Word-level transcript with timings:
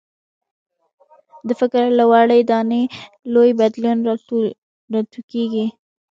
د 1.47 1.49
فکر 1.59 1.83
له 1.99 2.05
وړې 2.11 2.41
دانې 2.49 2.83
لوی 3.33 3.49
بدلون 3.59 3.97
راټوکېږي. 4.93 5.65